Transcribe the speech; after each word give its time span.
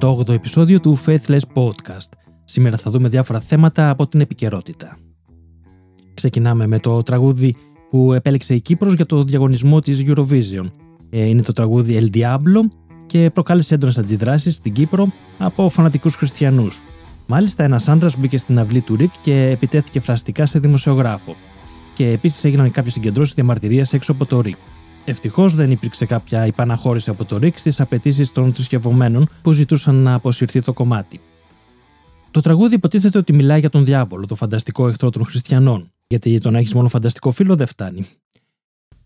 το 0.00 0.18
8ο 0.26 0.28
επεισόδιο 0.28 0.80
του 0.80 0.98
Faithless 1.06 1.40
Podcast. 1.54 2.08
Σήμερα 2.44 2.76
θα 2.76 2.90
δούμε 2.90 3.08
διάφορα 3.08 3.40
θέματα 3.40 3.90
από 3.90 4.06
την 4.06 4.20
επικαιρότητα. 4.20 4.98
Ξεκινάμε 6.14 6.66
με 6.66 6.78
το 6.78 7.02
τραγούδι 7.02 7.56
που 7.90 8.12
επέλεξε 8.12 8.54
η 8.54 8.60
Κύπρος 8.60 8.94
για 8.94 9.06
το 9.06 9.22
διαγωνισμό 9.22 9.80
της 9.80 10.02
Eurovision. 10.06 10.70
Ε, 11.10 11.24
είναι 11.24 11.42
το 11.42 11.52
τραγούδι 11.52 11.98
El 12.00 12.16
Diablo 12.16 12.60
και 13.06 13.30
προκάλεσε 13.30 13.74
έντονες 13.74 13.98
αντιδράσεις 13.98 14.54
στην 14.54 14.72
Κύπρο 14.72 15.12
από 15.38 15.68
φανατικούς 15.68 16.14
χριστιανούς. 16.14 16.80
Μάλιστα, 17.26 17.64
ένας 17.64 17.88
άντρας 17.88 18.16
μπήκε 18.18 18.38
στην 18.38 18.58
αυλή 18.58 18.80
του 18.80 18.96
Ρικ 18.96 19.10
και 19.22 19.48
επιτέθηκε 19.48 20.00
φραστικά 20.00 20.46
σε 20.46 20.58
δημοσιογράφο. 20.58 21.36
Και 21.94 22.08
επίσης 22.08 22.44
έγιναν 22.44 22.70
κάποιες 22.70 22.92
συγκεντρώσεις 22.92 23.34
διαμαρτυρίας 23.34 23.92
έξω 23.92 24.12
από 24.12 24.24
το 24.24 24.40
Ρικ. 24.40 24.56
Ευτυχώς 25.10 25.54
δεν 25.54 25.70
υπήρξε 25.70 26.06
κάποια 26.06 26.46
υπαναχώρηση 26.46 27.10
από 27.10 27.24
το 27.24 27.38
ΡΙΚ 27.38 27.58
στις 27.58 27.80
απαιτήσεις 27.80 28.32
των 28.32 28.52
θρησκευωμένων 28.52 29.28
που 29.42 29.52
ζητούσαν 29.52 29.94
να 29.94 30.14
αποσυρθεί 30.14 30.62
το 30.62 30.72
κομμάτι. 30.72 31.20
Το 32.30 32.40
τραγούδι 32.40 32.74
υποτίθεται 32.74 33.18
ότι 33.18 33.32
μιλάει 33.32 33.60
για 33.60 33.70
τον 33.70 33.84
διάβολο, 33.84 34.26
το 34.26 34.34
φανταστικό 34.34 34.88
εχθρό 34.88 35.10
των 35.10 35.24
χριστιανών, 35.24 35.90
γιατί 36.06 36.38
το 36.38 36.50
να 36.50 36.58
έχεις 36.58 36.74
μόνο 36.74 36.88
φανταστικό 36.88 37.30
φίλο 37.30 37.54
δεν 37.54 37.66
φτάνει. 37.66 38.06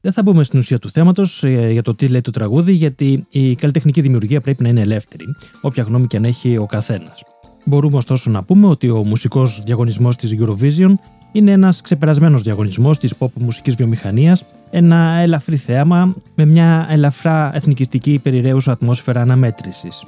Δεν 0.01 0.13
θα 0.13 0.23
μπούμε 0.23 0.45
στην 0.45 0.59
ουσία 0.59 0.79
του 0.79 0.91
θέματος 0.91 1.45
ε, 1.45 1.71
για 1.73 1.83
το 1.83 1.95
τι 1.95 2.09
λέει 2.09 2.21
το 2.21 2.31
τραγούδι, 2.31 2.73
γιατί 2.73 3.27
η 3.31 3.55
καλλιτεχνική 3.55 4.01
δημιουργία 4.01 4.41
πρέπει 4.41 4.63
να 4.63 4.69
είναι 4.69 4.81
ελεύθερη, 4.81 5.25
όποια 5.61 5.83
γνώμη 5.83 6.07
και 6.07 6.17
αν 6.17 6.25
έχει 6.25 6.59
ο 6.59 6.67
καθένας. 6.67 7.23
Μπορούμε 7.65 7.97
ωστόσο 7.97 8.31
να 8.31 8.43
πούμε 8.43 8.67
ότι 8.67 8.91
ο 8.91 9.05
μουσικός 9.05 9.63
διαγωνισμός 9.65 10.17
της 10.17 10.35
Eurovision 10.39 10.95
είναι 11.33 11.51
ένας 11.51 11.81
ξεπερασμένος 11.81 12.43
διαγωνισμός 12.43 12.99
της 12.99 13.15
pop 13.19 13.29
μουσικής 13.35 13.75
βιομηχανίας 13.75 14.45
ένα 14.77 15.19
ελαφρύ 15.19 15.57
θέαμα 15.57 16.15
με 16.35 16.45
μια 16.45 16.87
ελαφρά 16.91 17.51
εθνικιστική 17.55 18.21
περιραίουσα 18.23 18.73
ατμόσφαιρα 18.73 19.21
αναμέτρησης. 19.21 20.05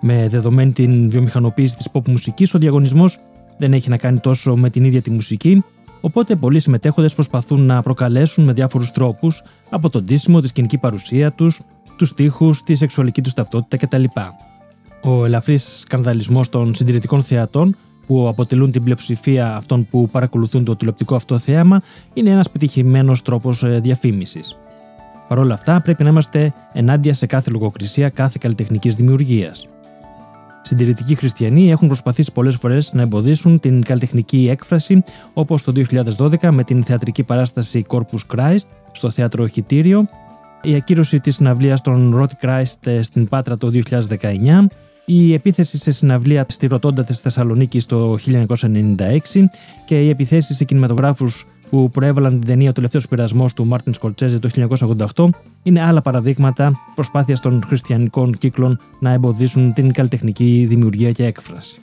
Με 0.00 0.28
δεδομένη 0.28 0.72
την 0.72 1.10
βιομηχανοποίηση 1.10 1.76
της 1.76 1.88
pop 1.92 2.08
μουσικής, 2.08 2.54
ο 2.54 2.58
διαγωνισμός 2.58 3.18
δεν 3.58 3.72
έχει 3.72 3.88
να 3.88 3.96
κάνει 3.96 4.20
τόσο 4.20 4.56
με 4.56 4.70
την 4.70 4.84
ίδια 4.84 5.02
τη 5.02 5.10
μουσική, 5.10 5.64
οπότε 6.00 6.34
πολλοί 6.34 6.60
συμμετέχοντες 6.60 7.14
προσπαθούν 7.14 7.66
να 7.66 7.82
προκαλέσουν 7.82 8.44
με 8.44 8.52
διάφορους 8.52 8.90
τρόπους 8.90 9.42
από 9.70 9.90
τον 9.90 10.06
τίσιμο, 10.06 10.40
τη 10.40 10.48
σκηνική 10.48 10.78
παρουσία 10.78 11.32
τους, 11.32 11.60
τους 11.96 12.14
τοίχου, 12.14 12.54
τη 12.64 12.74
σεξουαλική 12.74 13.20
τους 13.20 13.34
ταυτότητα 13.34 13.86
κτλ. 13.86 14.04
Ο 15.02 15.24
ελαφρύς 15.24 15.78
σκανδαλισμός 15.78 16.48
των 16.48 16.74
συντηρητικών 16.74 17.22
θεατών 17.22 17.76
που 18.12 18.28
αποτελούν 18.28 18.70
την 18.70 18.82
πλειοψηφία 18.82 19.56
αυτών 19.56 19.86
που 19.90 20.08
παρακολουθούν 20.08 20.64
το 20.64 20.76
τηλεοπτικό 20.76 21.14
αυτό 21.14 21.38
θέαμα, 21.38 21.82
είναι 22.12 22.30
ένας 22.30 22.50
πετυχημένος 22.50 23.22
τρόπος 23.22 23.62
ε, 23.62 23.80
διαφήμισης. 23.82 24.56
Παρ' 25.28 25.38
όλα 25.38 25.54
αυτά, 25.54 25.80
πρέπει 25.80 26.02
να 26.02 26.08
είμαστε 26.08 26.52
ενάντια 26.72 27.14
σε 27.14 27.26
κάθε 27.26 27.50
λογοκρισία 27.50 28.08
κάθε 28.08 28.38
καλλιτεχνικής 28.40 28.94
δημιουργίας. 28.94 29.68
Συντηρητικοί 30.62 31.14
χριστιανοί 31.14 31.70
έχουν 31.70 31.88
προσπαθήσει 31.88 32.32
πολλές 32.32 32.56
φορές 32.56 32.92
να 32.92 33.02
εμποδίσουν 33.02 33.60
την 33.60 33.82
καλλιτεχνική 33.82 34.48
έκφραση, 34.50 35.02
όπως 35.32 35.62
το 35.62 35.72
2012 36.18 36.50
με 36.50 36.64
την 36.64 36.84
θεατρική 36.84 37.22
παράσταση 37.22 37.84
Corpus 37.88 38.36
Christ 38.36 38.66
στο 38.92 39.10
θέατρο 39.10 39.46
Χιτήριο, 39.46 40.04
η 40.62 40.74
ακύρωση 40.74 41.20
της 41.20 41.34
συναυλίας 41.34 41.80
των 41.80 42.20
Rot 42.20 42.46
Christ 42.46 42.86
ε, 42.86 43.02
στην 43.02 43.28
Πάτρα 43.28 43.56
το 43.58 43.70
2019 43.72 44.66
η 45.04 45.32
επίθεση 45.34 45.78
σε 45.78 45.90
συναυλία 45.90 46.46
στη 46.48 46.66
Ρωτώντα 46.66 47.04
της 47.04 47.18
Θεσσαλονίκης 47.18 47.86
το 47.86 48.16
1996 48.26 49.48
και 49.84 50.02
οι 50.02 50.08
επιθέσεις 50.08 50.56
σε 50.56 50.64
κινηματογράφους 50.64 51.46
που 51.70 51.90
προέβαλαν 51.90 52.38
την 52.38 52.48
ταινία 52.48 52.70
Ο 52.70 52.72
τελευταίος 52.72 53.08
πειρασμός 53.08 53.52
του 53.52 53.66
Μάρτιν 53.66 53.94
Σκορτσέζε 53.94 54.38
το 54.38 54.50
1988 55.14 55.28
είναι 55.62 55.82
άλλα 55.82 56.02
παραδείγματα 56.02 56.78
προσπάθειας 56.94 57.40
των 57.40 57.62
χριστιανικών 57.66 58.38
κύκλων 58.38 58.80
να 58.98 59.10
εμποδίσουν 59.10 59.72
την 59.72 59.92
καλλιτεχνική 59.92 60.66
δημιουργία 60.68 61.12
και 61.12 61.24
έκφραση. 61.24 61.80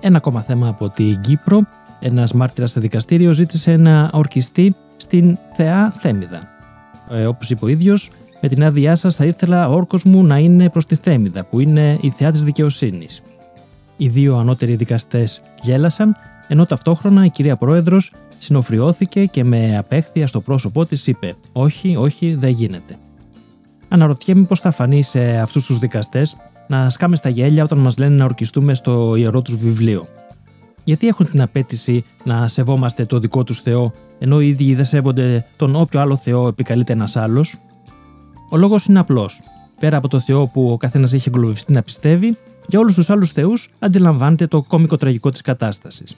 Ένα 0.00 0.16
ακόμα 0.16 0.42
θέμα 0.42 0.68
από 0.68 0.88
την 0.88 1.20
Κύπρο. 1.20 1.60
Ένας 2.00 2.32
μάρτυρας 2.32 2.70
σε 2.70 2.80
δικαστήριο 2.80 3.32
ζήτησε 3.32 3.76
να 3.76 4.10
ορκιστεί 4.12 4.74
στην 4.96 5.38
θεά 5.54 5.90
Θέμιδα. 5.90 6.40
Ε, 7.10 7.26
Όπως 7.26 7.50
είπε 7.50 7.64
ο 7.64 7.68
ίδιος, 7.68 8.10
με 8.40 8.48
την 8.48 8.64
άδειά 8.64 8.96
σας, 8.96 9.16
θα 9.16 9.24
ήθελα 9.24 9.68
ο 9.68 9.74
όρκος 9.74 10.04
μου 10.04 10.24
να 10.24 10.38
είναι 10.38 10.68
προς 10.68 10.86
τη 10.86 10.94
Θέμιδα, 10.94 11.44
που 11.44 11.60
είναι 11.60 11.98
η 12.00 12.10
θεά 12.10 12.30
της 12.30 12.42
δικαιοσύνης. 12.42 13.22
Οι 13.96 14.08
δύο 14.08 14.36
ανώτεροι 14.36 14.76
δικαστές 14.76 15.42
γέλασαν, 15.62 16.16
ενώ 16.48 16.66
ταυτόχρονα 16.66 17.24
η 17.24 17.30
κυρία 17.30 17.56
Πρόεδρος 17.56 18.12
συνοφριώθηκε 18.38 19.24
και 19.24 19.44
με 19.44 19.76
απέχθεια 19.78 20.26
στο 20.26 20.40
πρόσωπό 20.40 20.86
της 20.86 21.06
είπε: 21.06 21.36
Όχι, 21.52 21.96
όχι, 21.96 22.34
δεν 22.34 22.50
γίνεται. 22.50 22.96
Αναρωτιέμαι 23.88 24.44
πώς 24.44 24.60
θα 24.60 24.70
φανεί 24.70 25.02
σε 25.02 25.36
αυτούς 25.36 25.66
τους 25.66 25.78
δικαστές 25.78 26.36
να 26.68 26.90
σκάμε 26.90 27.16
στα 27.16 27.28
γέλια 27.28 27.64
όταν 27.64 27.78
μας 27.78 27.96
λένε 27.96 28.16
να 28.16 28.24
ορκιστούμε 28.24 28.74
στο 28.74 29.16
ιερό 29.16 29.42
τους 29.42 29.56
βιβλίο. 29.56 30.06
Γιατί 30.84 31.06
έχουν 31.06 31.26
την 31.26 31.42
απέτηση 31.42 32.04
να 32.24 32.48
σεβόμαστε 32.48 33.04
το 33.04 33.18
δικό 33.18 33.44
τους 33.44 33.60
Θεό, 33.60 33.92
ενώ 34.18 34.40
οι 34.40 34.48
ίδιοι 34.48 34.74
δεν 34.74 34.84
σέβονται 34.84 35.46
τον 35.56 35.76
όποιο 35.76 36.00
άλλο 36.00 36.16
Θεό 36.16 36.48
επικαλείται 36.48 36.92
ένας 36.92 37.16
άλλος; 37.16 37.56
Ο 38.50 38.56
λόγος 38.56 38.86
είναι 38.86 38.98
απλός. 38.98 39.40
Πέρα 39.80 39.96
από 39.96 40.08
το 40.08 40.20
Θεό 40.20 40.46
που 40.46 40.70
ο 40.70 40.76
καθένας 40.76 41.12
έχει 41.12 41.28
εγκλωβιστεί 41.28 41.72
να 41.72 41.82
πιστεύει, 41.82 42.36
για 42.68 42.78
όλους 42.78 42.94
τους 42.94 43.10
άλλους 43.10 43.30
θεούς 43.30 43.68
αντιλαμβάνεται 43.78 44.46
το 44.46 44.62
κόμικο 44.62 44.96
τραγικό 44.96 45.30
της 45.30 45.40
κατάστασης. 45.40 46.16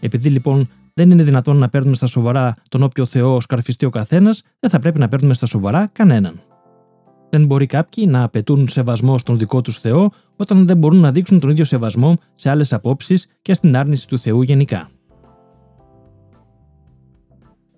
Επειδή 0.00 0.28
λοιπόν 0.28 0.68
δεν 0.94 1.10
είναι 1.10 1.22
δυνατόν 1.22 1.56
να 1.56 1.68
παίρνουμε 1.68 1.96
στα 1.96 2.06
σοβαρά 2.06 2.56
τον 2.68 2.82
όποιο 2.82 3.04
Θεό 3.04 3.40
σκαρφιστεί 3.40 3.86
ο 3.86 3.90
καθένας, 3.90 4.42
δεν 4.60 4.70
θα 4.70 4.78
πρέπει 4.78 4.98
να 4.98 5.08
παίρνουμε 5.08 5.34
στα 5.34 5.46
σοβαρά 5.46 5.88
κανέναν. 5.92 6.40
Δεν 7.30 7.46
μπορεί 7.46 7.66
κάποιοι 7.66 8.04
να 8.08 8.22
απαιτούν 8.22 8.68
σεβασμό 8.68 9.18
στον 9.18 9.38
δικό 9.38 9.60
τους 9.60 9.78
Θεό 9.78 10.10
όταν 10.36 10.66
δεν 10.66 10.76
μπορούν 10.76 10.98
να 10.98 11.12
δείξουν 11.12 11.40
τον 11.40 11.50
ίδιο 11.50 11.64
σεβασμό 11.64 12.18
σε 12.34 12.50
άλλες 12.50 12.72
απόψεις 12.72 13.26
και 13.42 13.54
στην 13.54 13.76
άρνηση 13.76 14.08
του 14.08 14.18
Θεού 14.18 14.42
γενικά. 14.42 14.90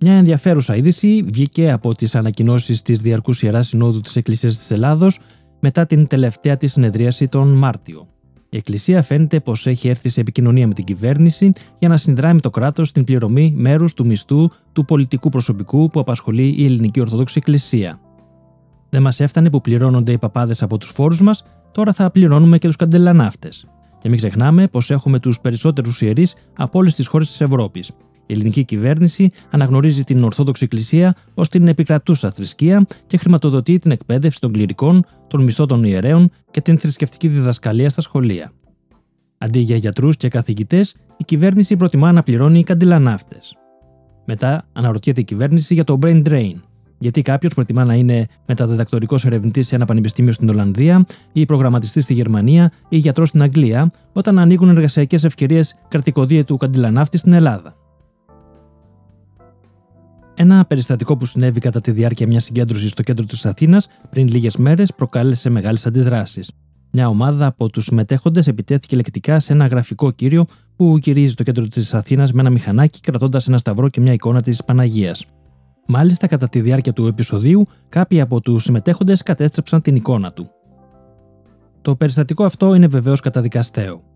Μια 0.05 0.15
ενδιαφέρουσα 0.15 0.77
είδηση 0.77 1.23
βγήκε 1.23 1.73
από 1.73 1.95
τις 1.95 2.15
ανακοινώσεις 2.15 2.83
της 2.83 2.99
Διαρκούς 2.99 3.43
Ιεράς 3.43 3.69
Συνόδου 3.69 4.01
της 4.01 4.17
Εκκλησίας 4.17 4.57
της 4.57 4.71
Ελλάδος 4.71 5.19
μετά 5.61 5.87
την 5.87 6.07
τελευταία 6.07 6.57
της 6.57 6.73
συνεδρίαση 6.73 7.29
τον 7.29 7.49
Μάρτιο. 7.49 8.07
Η 8.49 8.57
Εκκλησία 8.57 9.03
φαίνεται 9.03 9.41
πως 9.41 9.67
έχει 9.67 9.89
έρθει 9.89 10.09
σε 10.09 10.21
επικοινωνία 10.21 10.67
με 10.67 10.75
την 10.75 10.85
κυβέρνηση 10.85 11.53
για 11.79 11.89
να 11.89 11.97
συνδράμει 11.97 12.41
το 12.41 12.51
κράτος 12.51 12.89
στην 12.89 13.05
πληρωμή 13.05 13.53
μέρους 13.57 13.95
του 13.95 14.07
μισθού 14.07 14.51
του 14.73 14.85
πολιτικού 14.85 15.29
προσωπικού 15.29 15.89
που 15.89 16.01
απασχολεί 16.01 16.55
η 16.59 16.65
Ελληνική 16.65 17.01
Ορθόδοξη 17.01 17.35
Εκκλησία. 17.39 18.01
Δεν 18.91 19.03
μας 19.03 19.21
έφτανε 19.21 19.51
που 19.51 19.61
πληρώνονται 19.61 20.13
οι 20.13 20.19
παπάδες 20.19 20.63
από 20.63 20.79
τους 20.79 20.91
φόρους 20.91 21.21
μας, 21.21 21.45
τώρα 21.73 21.93
θα 21.93 22.11
πληρώνουμε 22.11 22.59
και 22.59 22.67
τους 22.67 22.77
καντελανάφτες. 22.77 23.67
Και 23.99 24.09
μην 24.09 24.19
ξεχνάμε 24.19 24.67
πως 24.67 24.91
έχουμε 24.91 25.19
τους 25.19 25.41
περισσότερους 25.41 26.01
ιερείς 26.01 26.35
από 26.57 26.79
όλες 26.79 26.95
τις 26.95 27.07
χώρες 27.07 27.29
της 27.29 27.41
Ευρώπης, 27.41 27.91
η 28.27 28.33
ελληνική 28.33 28.65
κυβέρνηση 28.65 29.31
αναγνωρίζει 29.51 30.05
την 30.05 30.25
Ορθόδοξη 30.25 30.65
Εκκλησία 30.65 31.15
ως 31.35 31.49
την 31.49 31.69
επικρατούσα 31.69 32.31
θρησκεία 32.31 32.87
και 33.07 33.17
χρηματοδοτεί 33.17 33.79
την 33.79 33.91
εκπαίδευση 33.91 34.41
των 34.41 34.53
κληρικών, 34.53 35.05
των 35.29 35.43
μισθών 35.43 35.69
των 35.69 35.85
ιερέων 35.85 36.31
και 36.51 36.61
την 36.61 36.79
θρησκευτική 36.79 37.29
διδασκαλία 37.29 37.91
στα 37.91 38.01
σχολεία. 38.01 38.53
Αντί 39.39 39.59
για 39.59 39.77
γιατρούς 39.77 40.17
και 40.17 40.29
καθηγητές, 40.29 40.97
η 41.17 41.25
κυβέρνηση 41.25 41.77
προτιμά 41.77 42.13
να 42.13 42.23
πληρώνει 42.23 42.65
καντιλανάφτες. 42.65 43.57
Μετά 44.27 44.67
αναρωτιέται 44.73 45.21
η 45.21 45.25
κυβέρνηση 45.25 45.75
για 45.75 45.85
το 45.85 45.99
brain 46.03 46.23
drain. 46.29 46.55
Γιατί 46.99 47.23
κάποιος 47.23 47.55
προτιμά 47.55 47.85
να 47.85 47.95
είναι 47.95 48.27
μεταδιδακτορικός 48.47 49.25
ερευνητής 49.25 49.67
σε 49.67 49.75
ένα 49.75 49.87
πανεπιστήμιο 49.87 50.33
στην 50.33 50.49
Ολλανδία, 50.49 51.07
ή 51.33 51.47
προγραμματιστής 51.47 52.05
στη 52.05 52.15
Γερμανία, 52.15 52.73
ή 52.89 52.97
γιατρός 52.97 53.29
στην 53.29 53.43
Αγγλία, 53.43 53.91
όταν 54.13 54.39
ανοίγουν 54.39 54.69
εργασιακές 54.69 55.25
ευκαιρίες 55.25 55.77
κρατικοδίαιτου 55.89 56.57
καντιλανάφτη 56.57 57.19
στην 57.19 57.33
Ελλάδα. 57.33 57.77
Ένα 60.35 60.65
περιστατικό 60.65 61.17
που 61.17 61.27
συνέβη 61.27 61.61
κατά 61.61 61.81
τη 61.81 61.91
διάρκεια 61.91 62.27
μιας 62.27 62.45
συγκέντρωσης 62.45 62.91
στο 62.91 63.03
κέντρο 63.03 63.25
της 63.25 63.47
Αθήνας 63.47 63.89
πριν 64.11 64.29
λίγες 64.29 64.57
μέρες 64.57 64.93
προκάλεσε 64.97 65.51
μεγάλες 65.51 65.87
αντιδράσεις. 65.87 66.51
Μια 66.91 67.09
ομάδα 67.09 67.47
από 67.47 67.69
τους 67.69 67.85
συμμετέχοντε 67.85 68.43
επιτέθηκε 68.47 68.97
λεκτικά 68.97 69.41
σε 69.41 69.53
ένα 69.53 69.67
γραφικό 69.67 70.11
κύριο 70.11 70.47
που 70.77 70.99
γυρίζει 71.03 71.35
το 71.35 71.43
κέντρο 71.43 71.69
της 71.69 71.95
Αθήνας 71.95 72.33
με 72.33 72.41
ένα 72.41 72.51
μηχανάκι 72.51 73.01
κρατώντας 73.01 73.49
ένα 73.49 73.59
σταυρό 73.59 73.89
και 73.89 74.01
μια 74.01 74.13
εικόνα 74.13 74.43
της 74.43 74.65
Παναγίας. 74.65 75.27
Μάλιστα, 75.87 76.27
κατά 76.27 76.49
τη 76.49 76.61
διάρκεια 76.61 76.93
του 76.93 77.07
επεισοδίου, 77.07 77.67
κάποιοι 77.89 78.21
από 78.21 78.41
τους 78.41 78.63
συμμετέχοντες 78.63 79.23
κατέστρεψαν 79.23 79.83
την 79.83 79.95
εικόνα 79.95 80.33
του. 80.33 80.51
Το 81.83 81.97
περιστατικό 81.97 82.45
αυτό 82.45 82.75
είναι 82.75 82.87
βεβαίως 82.87 83.21
καταδικαστέο. 83.21 84.12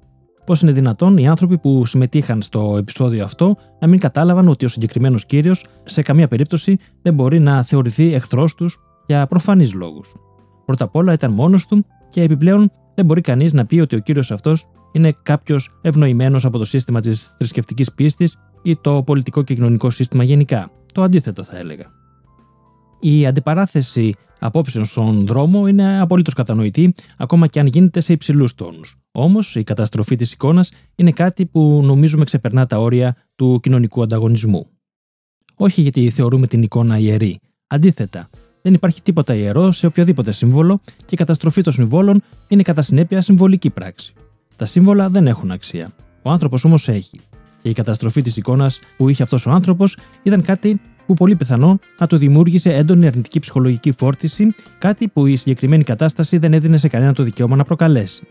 Πώς 0.47 0.63
είναι 0.63 0.73
δυνατόν 0.73 1.17
οι 1.17 1.29
άνθρωποι 1.29 1.59
που 1.59 1.87
συμμετείχαν 1.87 2.43
στο 2.43 2.77
επεισόδιο 2.79 3.25
αυτό 3.25 3.57
να 3.81 3.87
μην 3.87 3.99
κατάλαβαν 3.99 4.49
ότι 4.49 4.65
ο 4.65 4.69
συγκεκριμένος 4.69 5.27
κύριος 5.27 5.65
σε 5.85 6.03
καμία 6.03 6.29
περίπτωση 6.29 6.79
δεν 7.03 7.15
μπορεί 7.15 7.39
να 7.39 7.63
θεωρηθεί 7.63 8.15
εχθρός 8.15 8.55
τους 8.55 8.79
για 9.07 9.27
προφανείς 9.27 9.73
λόγους. 9.73 10.15
Πρώτα 10.65 10.85
απ' 10.85 10.97
όλα 10.97 11.13
ήταν 11.13 11.33
μόνος 11.33 11.67
του 11.67 11.87
και 12.09 12.23
επιπλέον 12.23 12.71
δεν 12.95 13.05
μπορεί 13.05 13.21
κανείς 13.21 13.53
να 13.53 13.67
πει 13.67 13.81
ότι 13.81 13.97
ο 13.97 13.99
κύριος 13.99 14.31
αυτός 14.31 14.67
είναι 14.93 15.17
κάποιος 15.23 15.79
ευνοημένος 15.83 16.45
από 16.45 16.59
το 16.59 16.65
σύστημα 16.65 17.01
της 17.01 17.35
θρησκευτικής 17.39 17.95
πίστης 17.95 18.39
ή 18.63 18.77
το 18.77 19.03
πολιτικό 19.03 19.43
και 19.43 19.55
κοινωνικό 19.55 19.91
σύστημα 19.91 20.25
γενικά. 20.25 20.71
Το 20.95 21.03
αντίθετο 21.03 21.43
θα 21.43 21.59
έλεγα. 21.59 21.85
Η 23.01 23.27
αντιπαράθεση 23.27 24.15
απόψεων 24.47 24.85
στον 24.85 25.27
δρόμο 25.27 25.67
είναι 25.67 26.01
απολύτως 26.01 26.35
κατανοητή, 26.35 26.95
ακόμα 27.17 27.47
και 27.47 27.61
αν 27.61 27.67
γίνεται 27.67 28.01
σε 28.01 28.13
υψηλούς 28.13 28.55
τόνους. 28.55 28.97
Όμως, 29.13 29.57
η 29.57 29.65
καταστροφή 29.65 30.17
της 30.17 30.33
εικόνας 30.33 30.71
είναι 30.95 31.11
κάτι 31.11 31.47
που 31.47 31.81
νομίζουμε 31.85 32.25
ξεπερνά 32.25 32.67
τα 32.67 32.81
όρια 32.81 33.17
του 33.35 33.61
κοινωνικού 33.63 34.03
ανταγωνισμού. 34.03 34.67
Όχι 35.57 35.81
γιατί 35.81 36.11
θεωρούμε 36.11 36.47
την 36.47 36.63
εικόνα 36.63 36.99
ιερή. 36.99 37.41
Αντίθετα, 37.67 38.29
δεν 38.63 38.75
υπάρχει 38.75 39.03
τίποτα 39.03 39.35
ιερό 39.35 39.73
σε 39.73 39.87
οποιοδήποτε 39.87 40.33
σύμβολο 40.33 40.81
και 40.97 41.11
η 41.11 41.17
καταστροφή 41.17 41.63
των 41.63 41.73
συμβόλων 41.73 42.23
είναι 42.49 42.63
κατά 42.63 42.83
συνέπεια 42.83 43.23
συμβολική 43.23 43.71
πράξη. 43.71 44.13
Τα 44.57 44.65
σύμβολα 44.65 45.09
δεν 45.09 45.27
έχουν 45.27 45.51
αξία. 45.51 45.93
Ο 46.23 46.31
άνθρωπος 46.31 46.65
όμως 46.65 46.89
έχει. 46.89 47.21
Και 47.63 47.69
η 47.69 47.73
καταστροφή 47.73 48.23
της 48.23 48.37
εικόνας 48.37 48.79
που 48.97 49.09
είχε 49.09 49.23
αυτός 49.23 49.47
ο 49.47 49.51
άνθρωπος 49.51 49.97
ήταν 50.23 50.43
κάτι 50.43 50.81
που 51.07 51.15
πολύ 51.15 51.37
πιθανό 51.37 51.79
να 51.99 52.07
του 52.07 52.17
δημιούργησε 52.17 52.75
έντονη 52.75 53.07
αρνητική 53.07 53.39
ψυχολογική 53.39 53.93
φόρτιση, 53.93 54.55
κάτι 54.79 55.09
που 55.09 55.27
η 55.27 55.37
συγκεκριμένη 55.37 55.85
κατάσταση 55.85 56.39
δεν 56.39 56.53
έδινε 56.53 56.79
σε 56.79 56.89
κανένα 56.89 57.13
το 57.13 57.23
δικαίωμα 57.23 57.57
να 57.57 57.65
προκαλέσει. 57.65 58.27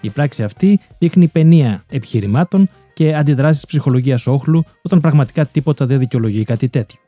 Η 0.00 0.10
πράξη 0.10 0.42
αυτή 0.42 0.80
δείχνει 0.98 1.28
παινία 1.28 1.84
επιχειρημάτων 1.88 2.68
και 2.94 3.14
αντιδράσεις 3.14 3.66
ψυχολογίας 3.66 4.26
όχλου 4.26 4.64
όταν 4.82 5.00
πραγματικά 5.00 5.46
τίποτα 5.46 5.86
δεν 5.86 5.98
δικαιολογεί 5.98 6.44
κάτι 6.44 6.68
τέτοιο. 6.68 6.98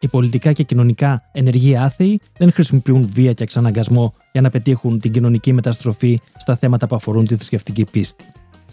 Οι 0.00 0.08
πολιτικά 0.08 0.52
και 0.52 0.62
κοινωνικά 0.62 1.22
ενεργοί 1.32 1.76
άθεοι 1.76 2.20
δεν 2.38 2.52
χρησιμοποιούν 2.52 3.08
βία 3.12 3.32
και 3.32 3.42
εξαναγκασμό 3.42 4.14
για 4.32 4.40
να 4.40 4.50
πετύχουν 4.50 4.98
την 4.98 5.12
κοινωνική 5.12 5.52
μεταστροφή 5.52 6.20
στα 6.36 6.56
θέματα 6.56 6.86
που 6.86 6.94
αφορούν 6.94 7.26
τη 7.26 7.34
θρησκευτική 7.34 7.84
πίστη. 7.90 8.24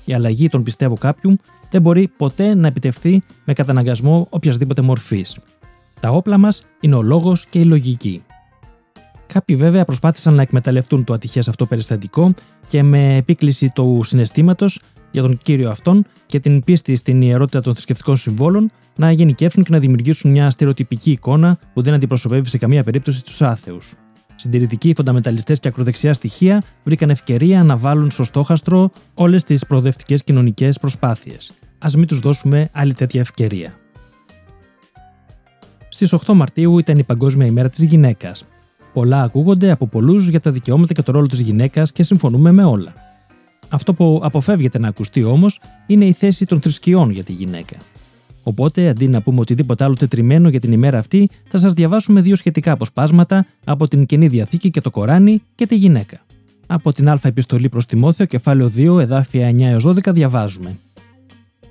Η 0.05 0.13
αλλαγή 0.13 0.50
των 0.50 0.63
πιστεύω 0.63 0.95
κάποιου 0.95 1.38
δεν 1.69 1.81
μπορεί 1.81 2.07
ποτέ 2.17 2.55
να 2.55 2.67
επιτευχθεί 2.67 3.21
με 3.45 3.53
καταναγκασμό 3.53 4.27
οποιασδήποτε 4.29 4.81
μορφής. 4.81 5.38
Τα 6.03 6.09
όπλα 6.09 6.38
μας 6.38 6.61
είναι 6.79 6.95
ο 6.95 7.01
λόγος 7.01 7.45
και 7.45 7.59
η 7.59 7.63
λογική. 7.63 8.23
Κάποιοι 9.27 9.55
βέβαια 9.55 9.85
προσπάθησαν 9.85 10.33
να 10.33 10.41
εκμεταλλευτούν 10.41 11.03
το 11.03 11.13
ατυχές 11.13 11.47
αυτό 11.47 11.65
περιστατικό 11.65 12.33
και 12.67 12.83
με 12.83 13.15
επίκληση 13.15 13.69
του 13.69 14.01
συναισθήματος 14.03 14.79
για 15.11 15.21
τον 15.21 15.38
κύριο 15.38 15.69
αυτόν 15.69 16.05
και 16.25 16.39
την 16.39 16.63
πίστη 16.63 16.95
στην 16.95 17.21
ιερότητα 17.21 17.61
των 17.61 17.73
θρησκευτικών 17.73 18.17
συμβόλων 18.17 18.71
να 18.95 19.11
γενικεύσουν 19.11 19.63
και 19.63 19.71
να 19.71 19.79
δημιουργήσουν 19.79 20.31
μια 20.31 20.50
στερεοτυπική 20.50 21.11
εικόνα 21.11 21.57
που 21.73 21.81
δεν 21.81 21.94
αντιπροσωπεύει 21.94 22.50
σε 22.50 22.57
καμία 22.57 22.83
περίπτωση 22.83 23.23
τους 23.23 23.41
άθεους. 23.41 23.94
Συντηρητικοί, 24.35 24.94
φονταμεταλιστέ 24.95 25.55
και 25.55 25.67
ακροδεξιά 25.67 26.13
στοιχεία 26.13 26.63
βρήκαν 26.83 27.09
ευκαιρία 27.09 27.63
να 27.63 27.77
βάλουν 27.77 28.11
στο 28.11 28.23
στόχαστρο 28.23 28.91
όλες 29.13 29.44
τις 29.44 29.65
προοδευτικές 29.65 30.23
κοινωνικές 30.23 30.79
προσπάθειες. 30.79 31.51
Α 31.77 31.89
μην 31.95 32.07
τους 32.07 32.19
δώσουμε 32.19 32.69
άλλη 32.73 32.94
τέτοια 32.94 33.21
ευκαιρία. 33.21 33.77
Στις 35.93 36.13
8 36.13 36.33
Μαρτίου 36.33 36.79
ήταν 36.79 36.97
η 36.97 37.03
Παγκόσμια 37.03 37.45
ημέρα 37.45 37.69
της 37.69 37.83
γυναίκας. 37.83 38.45
Πολλά 38.93 39.23
ακούγονται 39.23 39.71
από 39.71 39.87
πολλούς 39.87 40.27
για 40.27 40.39
τα 40.39 40.51
δικαιώματα 40.51 40.93
και 40.93 41.01
το 41.01 41.11
ρόλο 41.11 41.27
της 41.27 41.39
γυναίκας 41.39 41.91
και 41.91 42.03
συμφωνούμε 42.03 42.51
με 42.51 42.63
όλα. 42.63 42.93
Αυτό 43.69 43.93
που 43.93 44.19
αποφεύγεται 44.23 44.79
να 44.79 44.87
ακουστεί 44.87 45.23
όμως 45.23 45.59
είναι 45.87 46.05
η 46.05 46.11
θέση 46.11 46.45
των 46.45 46.61
θρησκειών 46.61 47.09
για 47.09 47.23
τη 47.23 47.31
γυναίκα. 47.31 47.75
Οπότε, 48.43 48.89
αντί 48.89 49.07
να 49.07 49.21
πούμε 49.21 49.39
οτιδήποτε 49.39 49.83
άλλο 49.83 49.95
τετριμένο 49.95 50.49
για 50.49 50.59
την 50.59 50.71
ημέρα 50.71 50.97
αυτή, 50.99 51.29
θα 51.47 51.57
σας 51.57 51.73
διαβάσουμε 51.73 52.21
δύο 52.21 52.35
σχετικά 52.35 52.71
αποσπάσματα 52.71 53.45
από 53.63 53.87
την 53.87 54.05
Καινή 54.05 54.27
Διαθήκη 54.27 54.69
και 54.69 54.81
το 54.81 54.91
Κοράνι 54.91 55.41
και 55.55 55.67
τη 55.67 55.75
γυναίκα. 55.75 56.21
Από 56.67 56.91
την 56.91 57.09
Α 57.09 57.19
Επιστολή 57.23 57.69
προς 57.69 57.85
Τιμόθεο, 57.85 58.25
κεφάλαιο 58.25 58.71
2, 58.75 58.99
εδάφια 58.99 59.49
9 59.49 59.61
έως 59.61 59.85
12, 59.85 60.13
διαβάζουμε. 60.13 60.77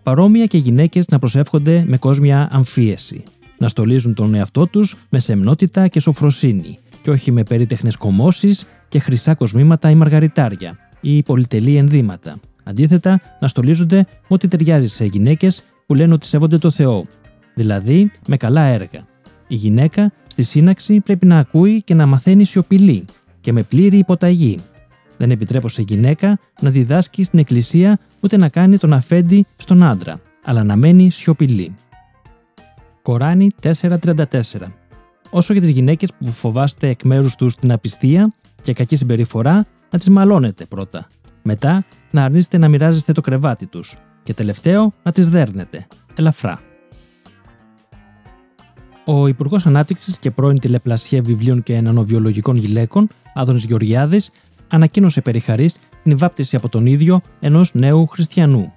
Παρόμοια 0.02 0.46
και 0.46 0.58
γυναίκες 0.58 1.08
να 1.08 1.18
προσεύχονται 1.18 1.84
με 1.86 1.96
κόσμια 1.96 2.48
αμφίεση. 2.52 3.24
Να 3.62 3.68
στολίζουν 3.68 4.14
τον 4.14 4.34
εαυτό 4.34 4.66
τους 4.66 4.96
με 5.08 5.18
σεμνότητα 5.18 5.88
και 5.88 6.00
σοφροσύνη, 6.00 6.78
και 7.02 7.10
όχι 7.10 7.32
με 7.32 7.42
περίτεχνες 7.42 7.96
κομμώσεις 7.96 8.64
και 8.88 8.98
χρυσά 8.98 9.34
κοσμήματα 9.34 9.90
ή 9.90 9.94
μαργαριτάρια, 9.94 10.78
ή 11.00 11.22
πολυτελή 11.22 11.76
ενδύματα. 11.76 12.40
Αντίθετα, 12.62 13.20
να 13.40 13.48
στολίζονται 13.48 13.96
με 13.96 14.28
ό,τι 14.28 14.48
ταιριάζει 14.48 14.86
σε 14.86 15.04
γυναίκες 15.04 15.62
που 15.86 15.94
λένε 15.94 16.12
ότι 16.12 16.26
σέβονται 16.26 16.58
το 16.58 16.70
Θεό, 16.70 17.04
δηλαδή 17.54 18.10
με 18.26 18.36
καλά 18.36 18.62
έργα. 18.62 19.06
Η 19.48 19.54
γυναίκα 19.54 20.12
στη 20.26 20.42
σύναξη 20.42 21.00
πρέπει 21.00 21.26
να 21.26 21.38
ακούει 21.38 21.82
και 21.82 21.94
να 21.94 22.06
μαθαίνει 22.06 22.44
σιωπηλή 22.44 23.04
και 23.40 23.52
με 23.52 23.62
πλήρη 23.62 23.98
υποταγή. 23.98 24.58
Δεν 25.16 25.30
επιτρέπω 25.30 25.68
σε 25.68 25.82
γυναίκα 25.82 26.38
να 26.60 26.70
διδάσκει 26.70 27.24
στην 27.24 27.38
εκκλησία 27.38 27.98
ούτε 28.20 28.36
να 28.36 28.48
κάνει 28.48 28.78
τον 28.78 28.92
αφέντη 28.92 29.46
στον 29.56 29.82
άντρα, 29.82 30.20
αλλά 30.44 30.64
να 30.64 30.76
μένει 30.76 31.10
σιωπηλή. 31.10 31.76
Κοράνι 33.02 33.50
4.34 33.62 34.24
Όσο 35.30 35.52
για 35.52 35.62
τις 35.62 35.70
γυναίκες 35.70 36.10
που 36.18 36.26
φοβάστε 36.26 36.88
εκ 36.88 37.02
μέρους 37.02 37.34
τους 37.34 37.54
την 37.54 37.72
απιστία 37.72 38.32
και 38.62 38.72
κακή 38.72 38.96
συμπεριφορά, 38.96 39.66
να 39.90 39.98
τις 39.98 40.08
μαλώνετε 40.08 40.64
πρώτα. 40.64 41.08
Μετά 41.42 41.84
να 42.10 42.24
αρνείστε 42.24 42.58
να 42.58 42.68
μοιράζεστε 42.68 43.12
το 43.12 43.20
κρεβάτι 43.20 43.66
τους. 43.66 43.96
Και 44.22 44.34
τελευταίο, 44.34 44.92
να 45.02 45.12
τις 45.12 45.28
δέρνετε. 45.28 45.86
Ελαφρά. 46.14 46.60
Ο 49.04 49.26
Υπουργός 49.26 49.66
Ανάπτυξης 49.66 50.18
και 50.18 50.30
πρώην 50.30 50.58
τηλεπλασιέ 50.58 51.20
βιβλίων 51.20 51.62
και 51.62 51.74
ενανοβιολογικών 51.74 52.56
γυλαίκων, 52.56 53.08
Άδωνης 53.34 53.64
Γεωργιάδης, 53.64 54.30
ανακοίνωσε 54.68 55.20
περί 55.20 55.42
την 56.02 56.18
βάπτιση 56.18 56.56
από 56.56 56.68
τον 56.68 56.86
ίδιο 56.86 57.20
ενός 57.40 57.74
νέου 57.74 58.06
χριστιανού. 58.06 58.72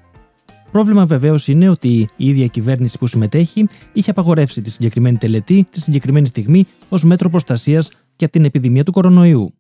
Πρόβλημα 0.76 1.06
βεβαίως 1.06 1.48
είναι 1.48 1.70
ότι 1.70 2.08
η 2.18 2.28
ίδια 2.28 2.48
κυβέρνηση 2.48 2.98
που 2.98 3.08
συμμετέχει 3.08 3.68
είχε 3.94 4.10
απαγορεύσει 4.10 4.62
τη 4.62 4.70
συγκεκριμένη 4.70 5.18
τελετή 5.18 5.68
τη 5.72 5.82
συγκεκριμένη 5.82 6.28
στιγμή 6.28 6.68
ως 6.90 7.04
μέτρο 7.04 7.30
προστασίας 7.30 7.90
για 8.16 8.30
την 8.30 8.46
επιδημία 8.46 8.84
του 8.84 8.92
κορονοϊού. 8.92 9.54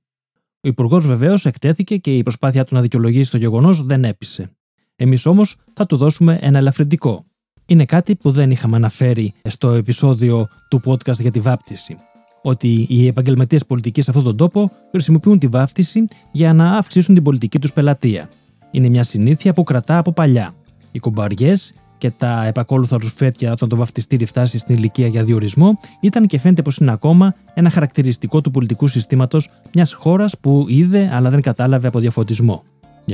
Ο 0.61 0.67
Υπουργός 0.67 1.07
βεβαίως 1.07 1.45
εκτέθηκε 1.45 1.97
και 1.97 2.15
η 2.15 2.23
προσπάθειά 2.23 2.63
του 2.63 2.75
να 2.75 2.81
δικαιολογήσει 2.81 3.31
το 3.31 3.37
γεγονός 3.37 3.83
δεν 3.83 4.03
έπεισε. 4.03 4.51
Εμείς 4.95 5.25
όμως 5.25 5.55
θα 5.73 5.85
του 5.85 5.97
δώσουμε 5.97 6.37
ένα 6.41 6.57
ελαφρυντικό. 6.57 7.25
Είναι 7.65 7.85
κάτι 7.85 8.15
που 8.15 8.31
δεν 8.31 8.51
είχαμε 8.51 8.75
αναφέρει 8.75 9.33
στο 9.43 9.69
επεισόδιο 9.69 10.47
του 10.69 10.81
podcast 10.85 11.19
για 11.19 11.31
τη 11.31 11.39
βάπτιση. 11.39 11.97
Ότι 12.41 12.85
οι 12.89 13.07
επαγγελματίες 13.07 13.65
πολιτικοί 13.65 14.01
σε 14.01 14.09
αυτόν 14.09 14.25
τον 14.25 14.37
τόπο 14.37 14.71
χρησιμοποιούν 14.91 15.39
τη 15.39 15.47
βάφτιση 15.47 16.05
για 16.31 16.53
να 16.53 16.77
αυξήσουν 16.77 17.13
την 17.13 17.23
πολιτική 17.23 17.59
τους 17.59 17.73
πελατεία. 17.73 18.29
Είναι 18.71 18.89
μια 18.89 19.03
συνήθεια 19.03 19.53
που 19.53 19.63
κρατά 19.63 19.97
από 19.97 20.11
παλιά. 20.13 20.53
Οι 20.95 20.99
κουμπαριές 20.99 21.73
και 21.97 22.11
τα 22.11 22.45
επακόλουθα 22.45 22.97
ρουσφέτια 22.97 23.51
όταν 23.51 23.69
το 23.69 23.75
βαφτιστήρι 23.75 24.25
φτάσει 24.25 24.57
στην 24.57 24.75
ηλικία 24.75 25.07
για 25.07 25.23
διορισμό 25.23 25.79
ήταν 25.99 26.27
και 26.27 26.39
φαίνεται 26.39 26.61
πως 26.61 26.77
είναι 26.77 26.91
ακόμα 26.91 27.35
ένα 27.53 27.69
χαρακτηριστικό 27.69 28.41
του 28.41 28.51
πολιτικού 28.51 28.87
συστήματος 28.87 29.49
μιας 29.73 29.93
χώρας 29.93 30.37
που 30.41 30.65
είδε 30.67 31.09
αλλά 31.13 31.29
δεν 31.29 31.41
κατάλαβε 31.41 31.87
από 31.87 31.99
διαφωτισμό. 31.99 32.63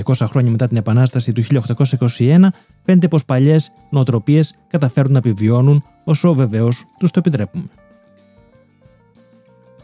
200 0.04 0.14
χρόνια 0.30 0.52
μετά 0.52 0.68
την 0.68 0.78
Επανάσταση 0.78 1.34
του 1.34 1.44
1821, 1.44 2.48
φαίνεται 2.84 3.08
πως 3.08 3.26
παλιές 3.26 3.72
νοοτροπίες 3.90 4.56
καταφέρουν 4.68 5.12
να 5.12 5.18
επιβιώνουν 5.18 5.84
όσο 6.04 6.34
βεβαίως 6.34 6.86
τους 7.00 7.12
το 7.12 7.20
επιτρέπουμε. 7.20 7.66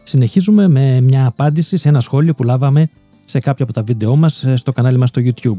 Συνεχίζουμε 0.02 0.68
με 0.68 1.00
μια 1.00 1.26
απάντηση 1.26 1.76
σε 1.76 1.88
ένα 1.88 2.00
σχόλιο 2.00 2.34
που 2.34 2.42
λάβαμε 2.42 2.90
σε 3.24 3.38
κάποιο 3.38 3.64
από 3.64 3.72
τα 3.72 3.82
βίντεό 3.82 4.16
μας 4.16 4.46
στο 4.54 4.72
κανάλι 4.72 4.98
μας 4.98 5.08
στο 5.08 5.22
YouTube. 5.24 5.58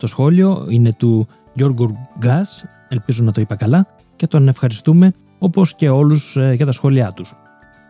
Το 0.00 0.06
σχόλιο 0.06 0.66
είναι 0.70 0.92
του 0.92 1.28
Γιώργου 1.60 1.98
Γκάς, 2.18 2.64
ελπίζω 2.88 3.22
να 3.22 3.32
το 3.32 3.40
είπα 3.40 3.54
καλά, 3.54 3.86
και 4.16 4.26
τον 4.26 4.48
ευχαριστούμε 4.48 5.12
όπως 5.38 5.74
και 5.74 5.88
όλους 5.88 6.36
ε, 6.36 6.52
για 6.56 6.66
τα 6.66 6.72
σχόλιά 6.72 7.12
τους. 7.12 7.34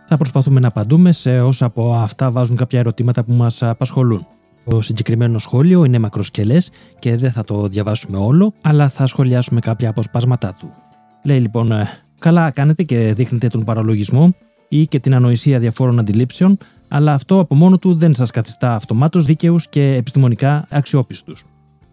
Θα 0.06 0.16
προσπαθούμε 0.16 0.60
να 0.60 0.68
απαντούμε 0.68 1.12
σε 1.12 1.40
όσα 1.40 1.64
από 1.64 1.94
αυτά 1.94 2.30
βάζουν 2.30 2.56
κάποια 2.56 2.78
ερωτήματα 2.78 3.24
που 3.24 3.32
μας 3.32 3.62
απασχολούν. 3.62 4.26
Το 4.64 4.80
συγκεκριμένο 4.80 5.38
σχόλιο 5.38 5.84
είναι 5.84 5.98
μακροσκελές 5.98 6.70
και 6.98 7.16
δεν 7.16 7.32
θα 7.32 7.44
το 7.44 7.66
διαβάσουμε 7.68 8.18
όλο, 8.18 8.52
αλλά 8.60 8.88
θα 8.88 9.06
σχολιάσουμε 9.06 9.60
κάποια 9.60 9.88
αποσπάσματά 9.88 10.56
του. 10.58 10.72
Λέει 11.22 11.40
λοιπόν, 11.40 11.72
«Ε, 11.72 11.88
καλά 12.18 12.50
κάνετε 12.50 12.82
και 12.82 13.12
δείχνετε 13.14 13.48
τον 13.48 13.64
παραλογισμό 13.64 14.34
ή 14.68 14.86
και 14.86 15.00
την 15.00 15.14
ανοησία 15.14 15.58
διαφόρων 15.58 15.98
αντιλήψεων, 15.98 16.58
αλλά 16.88 17.14
αυτό 17.14 17.38
από 17.38 17.54
μόνο 17.54 17.78
του 17.78 17.94
δεν 17.94 18.14
σας 18.14 18.30
καθιστά 18.30 18.74
αυτομάτως 18.74 19.24
δίκαιους 19.24 19.68
και 19.68 19.94
επιστημονικά 19.94 20.66
αξιόπιστους. 20.68 21.44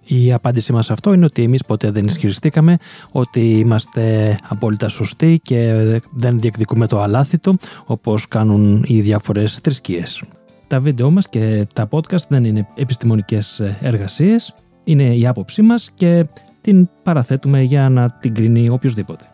Η 0.08 0.34
απάντησή 0.34 0.74
μας 0.74 0.86
σε 0.86 0.94
αυτό 0.94 1.14
είναι 1.14 1.26
ότι 1.26 1.44
εμείς 1.44 1.66
ποτέ 1.66 1.92
δεν 1.92 2.06
ισχυριστήκαμε 2.06 2.78
ότι 3.12 3.60
είμαστε 3.60 4.36
απόλυτα 4.48 4.90
σωστοί 4.90 5.40
και 5.44 5.74
δεν 6.12 6.40
διεκδικούμε 6.40 6.88
το 6.88 7.02
αλάθητο 7.02 7.56
όπως 7.86 8.28
κάνουν 8.28 8.86
οι 8.88 9.02
διάφορες 9.02 9.60
θρησκείες. 9.64 10.24
Τα 10.68 10.80
βίντεο 10.80 11.12
μας 11.12 11.30
και 11.30 11.68
τα 11.74 11.88
podcast 11.92 12.28
δεν 12.28 12.44
είναι 12.44 12.68
επιστημονικές 12.76 13.62
εργασίες, 13.82 14.56
είναι 14.84 15.16
η 15.16 15.28
άποψή 15.28 15.62
μας 15.62 15.92
και 15.94 16.26
την 16.62 16.90
παραθέτουμε 17.04 17.62
για 17.62 17.90
να 17.90 18.10
την 18.10 18.34
κρίνει 18.34 18.70
οποιοδήποτε. 18.70 19.26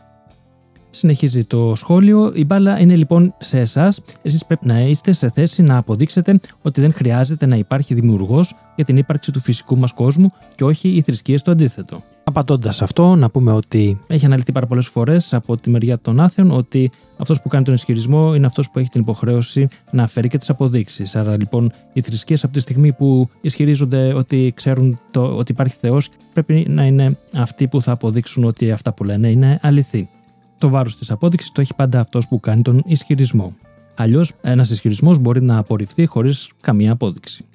Συνεχίζει 0.90 1.44
το 1.46 1.74
σχόλιο. 1.76 2.32
Η 2.36 2.46
μπάλα 2.46 2.80
είναι 2.80 2.96
λοιπόν 2.96 3.34
σε 3.40 3.60
εσάς. 3.60 4.02
Εσείς 4.22 4.46
πρέπει 4.46 4.68
να 4.68 4.80
είστε 4.80 5.12
σε 5.12 5.32
θέση 5.36 5.62
να 5.62 5.78
αποδείξετε 5.78 6.40
ότι 6.62 6.82
δεν 6.82 6.94
χρειάζεται 6.94 7.46
να 7.46 7.56
υπάρχει 7.56 7.94
δημιουργός 7.94 8.56
για 8.76 8.86
την 8.86 8.98
ύπαρξη 8.98 9.32
του 9.32 9.40
φυσικού 9.40 9.78
μας 9.78 9.94
κόσμου 9.94 10.32
και 10.56 10.64
όχι 10.64 10.90
οι 10.90 11.02
θρησκείες 11.02 11.42
το 11.42 11.52
αντίθετο. 11.52 12.04
Απαντώντας 12.24 12.82
αυτό, 12.82 13.16
να 13.16 13.30
πούμε 13.30 13.52
ότι 13.52 14.02
έχει 14.08 14.26
αναλυθεί 14.26 14.52
πάρα 14.52 14.68
πολλές 14.68 14.88
φορές 14.88 15.34
από 15.34 15.58
τη 15.58 15.70
μεριά 15.70 16.00
των 16.00 16.20
άθεων 16.20 16.52
ότι 16.52 16.92
αυτός 17.18 17.42
που 17.42 17.50
κάνει 17.50 17.64
τον 17.64 17.74
ισχυρισμό 17.74 18.36
είναι 18.36 18.46
αυτός 18.46 18.70
που 18.70 18.80
έχει 18.80 18.90
την 18.90 19.02
υποχρέωση 19.02 19.68
να 19.92 20.08
φέρει 20.08 20.28
και 20.28 20.38
τις 20.38 20.50
αποδείξεις. 20.50 21.16
Άρα 21.16 21.38
λοιπόν 21.38 21.72
οι 21.94 22.02
θρησκείες 22.02 22.44
από 22.44 22.54
τη 22.54 22.60
στιγμή 22.60 22.92
που 22.92 23.30
ισχυρίζονται 23.42 24.14
ότι 24.14 24.52
ξέρουν 24.56 25.00
το, 25.12 25.36
ότι 25.36 25.52
υπάρχει 25.52 25.76
Θεός, 25.80 26.10
πρέπει 26.34 26.66
να 26.70 26.86
είναι 26.86 27.18
αυτοί 27.34 27.68
που 27.68 27.82
θα 27.82 27.92
αποδείξουν 27.92 28.44
ότι 28.44 28.72
αυτά 28.72 28.94
που 28.94 29.04
λένε 29.04 29.30
είναι 29.30 29.60
αληθή. 29.62 30.10
Το 30.58 30.70
βάρος 30.70 30.98
της 30.98 31.12
απόδειξης 31.12 31.52
το 31.52 31.62
έχει 31.62 31.76
πάντα 31.76 32.00
αυτός 32.00 32.28
που 32.28 32.40
κάνει 32.40 32.62
τον 32.62 32.84
ισχυρισμό. 32.86 33.56
Αλλιώς, 33.96 34.32
ένας 34.42 34.70
ισχυρισμός 34.70 35.18
μπορεί 35.18 35.42
να 35.42 35.58
απορριφθεί 35.58 36.06
χωρίς 36.06 36.50
καμία 36.62 36.92
απόδειξη. 36.92 37.46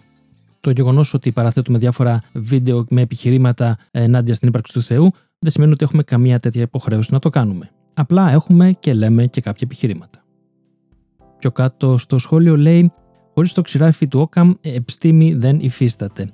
Το 0.61 0.71
γεγονός 0.71 1.15
ότι 1.15 1.33
παραθέτουμε 1.33 1.79
διάφορα 1.79 2.23
βίντεο 2.33 2.85
με 2.91 3.01
επιχειρήματα 3.01 3.79
ενάντια 3.91 4.35
στην 4.35 4.49
ύπαρξη 4.49 4.73
του 4.73 4.83
Θεού 4.83 5.11
δεν 5.39 5.51
σημαίνει 5.51 5.73
ότι 5.73 5.85
έχουμε 5.85 6.03
καμία 6.03 6.39
τέτοια 6.39 6.63
υποχρέωση 6.63 7.13
να 7.13 7.19
το 7.19 7.31
κάνουμε. 7.31 7.71
Απλά 7.95 8.31
έχουμε 8.31 8.73
και 8.73 8.95
λέμε 8.95 9.27
και 9.27 9.41
κάποια 9.41 9.63
επιχειρήματα. 9.63 10.25
Πιο 11.39 11.51
κάτω 11.51 11.99
στο 11.99 12.19
σχόλιο 12.19 12.57
λέει 12.57 12.93
Χωρίς 13.39 13.53
το 13.53 13.63
ξηράφι 13.63 14.09
του 14.09 14.21
Όκαμ, 14.21 14.53
επιστήμη 14.61 15.35
δεν 15.35 15.59
υφίσταται. 15.61 16.29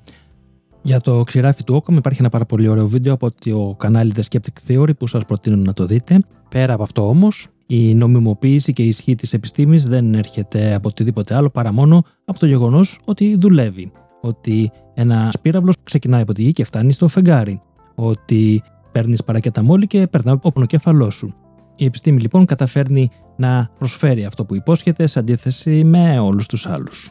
Για 0.83 1.01
το 1.01 1.23
ξηράφι 1.23 1.65
του 1.65 1.75
Όκαμ 1.75 1.97
υπάρχει 1.97 2.21
ένα 2.21 2.29
πάρα 2.29 2.45
πολύ 2.45 2.69
ωραίο 2.69 2.87
βίντεο 2.89 3.13
από 3.13 3.31
το 3.31 3.75
κανάλι 3.79 4.13
The 4.17 4.23
Skeptic 4.31 4.71
Theory 4.71 4.97
που 4.99 5.07
σας 5.07 5.25
προτείνω 5.25 5.57
να 5.57 5.73
το 5.73 5.87
δείτε. 5.87 6.21
Πέρα 6.49 6.75
από 6.75 6.83
αυτό 6.83 7.09
όμως, 7.09 7.49
η 7.67 7.95
νομιμοποίηση 7.95 8.73
και 8.73 8.83
η 8.83 8.89
ισχύ 8.89 9.15
της 9.15 9.33
επιστήμης 9.33 9.87
δεν 9.87 10.15
έρχεται 10.15 10.75
από 10.75 10.89
οτιδήποτε 10.89 11.35
άλλο 11.35 11.51
παρά 11.51 11.73
μόνο 11.73 12.05
από 12.25 12.39
το 12.39 12.47
γεγονός 12.47 12.99
ότι 13.05 13.37
δουλεύει. 13.37 13.93
Ότι 14.25 14.71
ένα 14.95 15.33
πύραυλο 15.43 15.73
ξεκινάει 15.83 16.23
από 16.23 16.33
τη 16.33 16.43
γη 16.43 16.53
και 16.53 16.65
φτάνει 16.65 16.93
στο 16.93 17.09
φεγγάρι. 17.09 17.61
Ότι 17.95 18.63
παίρνεις 18.93 19.25
παρακεταμόλη 19.25 19.87
και 19.87 20.07
περνάει 20.07 20.35
από 20.35 20.61
το 20.61 20.67
κέφαλό 20.67 21.11
σου. 21.11 21.35
Η 21.77 21.85
επιστήμη 21.85 22.21
λοιπόν 22.21 22.45
καταφέρνει 22.45 23.11
να 23.37 23.71
προσφέρει 23.79 24.25
αυτό 24.25 24.45
που 24.45 24.55
υπόσχεται 24.55 25.07
σε 25.07 25.19
αντίθεση 25.19 25.85
με 25.85 26.19
όλους 26.19 26.47
τους 26.47 26.67
άλλους. 26.67 27.11